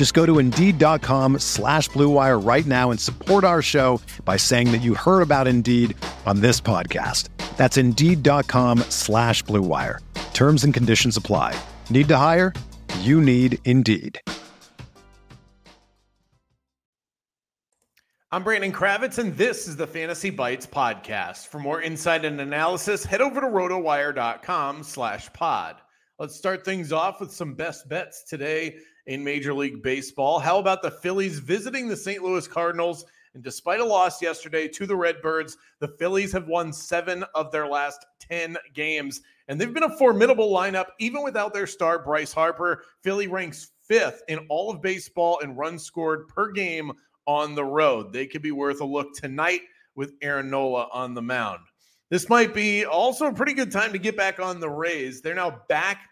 [0.00, 4.80] Just go to Indeed.com slash BlueWire right now and support our show by saying that
[4.80, 7.28] you heard about Indeed on this podcast.
[7.58, 9.98] That's Indeed.com slash BlueWire.
[10.32, 11.54] Terms and conditions apply.
[11.90, 12.54] Need to hire?
[13.00, 14.18] You need Indeed.
[18.32, 21.48] I'm Brandon Kravitz, and this is the Fantasy Bites podcast.
[21.48, 25.76] For more insight and analysis, head over to rotowire.com slash pod.
[26.20, 28.76] Let's start things off with some best bets today
[29.06, 30.38] in Major League Baseball.
[30.38, 32.22] How about the Phillies visiting the St.
[32.22, 33.06] Louis Cardinals?
[33.32, 37.66] And despite a loss yesterday to the Redbirds, the Phillies have won seven of their
[37.66, 39.22] last 10 games.
[39.48, 42.84] And they've been a formidable lineup, even without their star, Bryce Harper.
[43.02, 46.92] Philly ranks fifth in all of baseball in runs scored per game
[47.24, 48.12] on the road.
[48.12, 49.62] They could be worth a look tonight
[49.94, 51.60] with Aaron Nola on the mound.
[52.10, 55.22] This might be also a pretty good time to get back on the Rays.
[55.22, 56.09] They're now back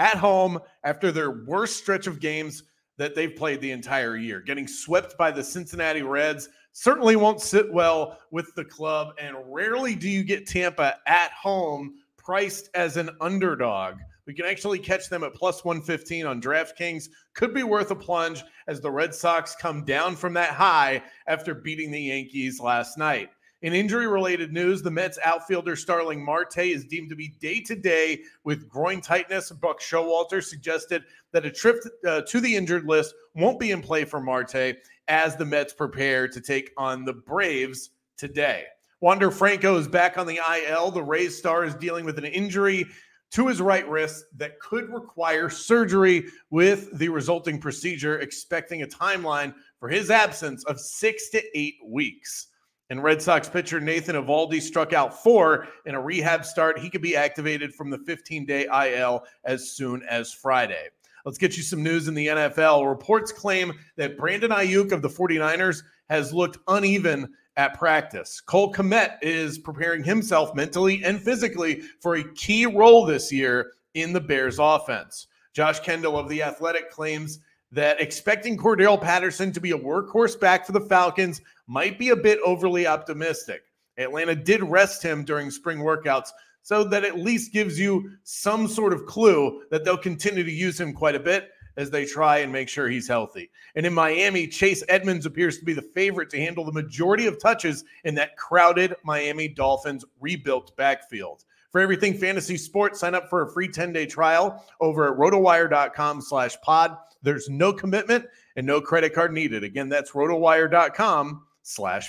[0.00, 2.64] at home after their worst stretch of games
[2.96, 4.40] that they've played the entire year.
[4.40, 9.12] Getting swept by the Cincinnati Reds certainly won't sit well with the club.
[9.18, 13.96] And rarely do you get Tampa at home priced as an underdog.
[14.26, 17.08] We can actually catch them at plus 115 on DraftKings.
[17.34, 21.54] Could be worth a plunge as the Red Sox come down from that high after
[21.54, 23.30] beating the Yankees last night.
[23.62, 27.76] In injury related news, the Mets outfielder Starling Marte is deemed to be day to
[27.76, 29.50] day with groin tightness.
[29.50, 31.76] Buck Showalter suggested that a trip
[32.06, 34.76] uh, to the injured list won't be in play for Marte
[35.08, 38.64] as the Mets prepare to take on the Braves today.
[39.02, 40.90] Wander Franco is back on the IL.
[40.90, 42.86] The Rays star is dealing with an injury
[43.32, 49.54] to his right wrist that could require surgery with the resulting procedure, expecting a timeline
[49.78, 52.48] for his absence of six to eight weeks.
[52.90, 56.78] And Red Sox pitcher Nathan Eovaldi struck out four in a rehab start.
[56.78, 60.88] He could be activated from the 15 day IL as soon as Friday.
[61.24, 62.88] Let's get you some news in the NFL.
[62.88, 68.40] Reports claim that Brandon Aiyuk of the 49ers has looked uneven at practice.
[68.40, 74.12] Cole Kmet is preparing himself mentally and physically for a key role this year in
[74.12, 75.28] the Bears offense.
[75.52, 77.40] Josh Kendall of The Athletic claims
[77.72, 82.16] that expecting Cordarrelle Patterson to be a workhorse back for the Falcons might be a
[82.16, 83.62] bit overly optimistic.
[83.96, 86.30] Atlanta did rest him during spring workouts,
[86.62, 90.80] so that at least gives you some sort of clue that they'll continue to use
[90.80, 93.50] him quite a bit as they try and make sure he's healthy.
[93.74, 97.40] And in Miami, Chase Edmonds appears to be the favorite to handle the majority of
[97.40, 101.44] touches in that crowded Miami Dolphins rebuilt backfield.
[101.72, 106.56] For everything fantasy sports, sign up for a free 10-day trial over at rotowire.com slash
[106.62, 106.96] pod.
[107.22, 108.26] There's no commitment
[108.56, 109.62] and no credit card needed.
[109.62, 112.08] Again, that's rotowire.com slash